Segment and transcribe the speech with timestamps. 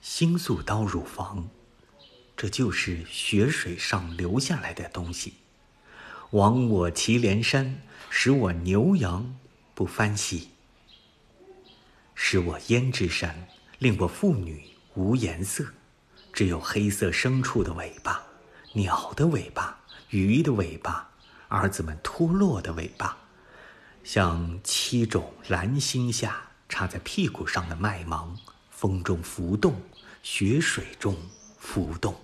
[0.00, 1.50] 星宿刀乳房，
[2.34, 5.34] 这就是雪水上流下来的东西。
[6.30, 9.36] 亡我祁连山，使我牛羊
[9.74, 10.48] 不翻息；
[12.14, 13.46] 使我胭脂山，
[13.78, 15.66] 令我妇女无颜色，
[16.32, 18.22] 只有黑色牲畜的尾巴、
[18.72, 21.10] 鸟的尾巴、鱼的尾巴、
[21.48, 23.18] 儿子们脱落的尾巴，
[24.02, 28.38] 像七种蓝星下插在屁股上的麦芒，
[28.80, 29.74] 风中浮动，
[30.22, 31.14] 雪水中
[31.58, 32.14] 浮动。